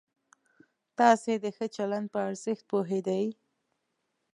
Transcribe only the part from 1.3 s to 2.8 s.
د ښه چلند په ارزښت